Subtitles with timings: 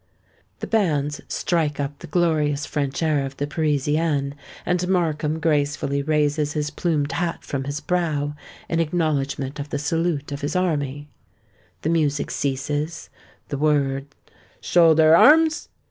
[0.61, 4.33] The bands strike up the glorious French air of the Parisienne;
[4.65, 8.33] and Markham gracefully raises his plumed hat from his brow,
[8.67, 11.07] in acknowledgment of the salute of his army.
[11.83, 14.07] The music ceases—the word,
[14.59, 15.69] "Shoulder arms!"